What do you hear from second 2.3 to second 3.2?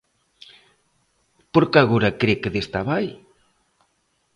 que desta vai?